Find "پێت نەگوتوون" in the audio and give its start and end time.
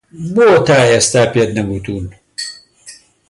1.33-2.07